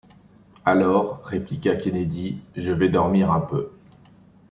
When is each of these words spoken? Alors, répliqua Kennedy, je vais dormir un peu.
Alors, 0.65 1.23
répliqua 1.25 1.75
Kennedy, 1.75 2.41
je 2.55 2.71
vais 2.71 2.89
dormir 2.89 3.31
un 3.31 3.39
peu. 3.41 3.69